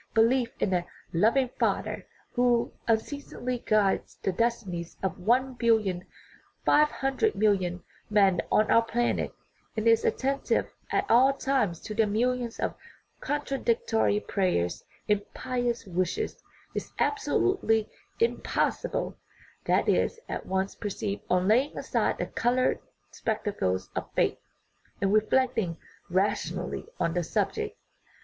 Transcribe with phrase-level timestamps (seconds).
[0.15, 0.83] Belief in a"
[1.23, 6.07] loving Fa ther," who unceasingly guides the destinies of one bill ion
[6.65, 9.31] five hundred million men on our planet,
[9.77, 12.73] and is attentive at all times to their millions of
[13.19, 16.41] contradictory prayers and pious wishes,
[16.73, 17.87] is absolutely
[18.19, 19.15] impossible;
[19.65, 22.79] that is at once perceived on laying aside the colored
[23.11, 24.39] spectacles of" faith"
[24.99, 25.77] and reflecting
[26.09, 27.77] rationally on the subject.